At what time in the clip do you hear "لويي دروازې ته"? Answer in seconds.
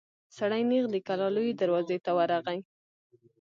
1.35-2.11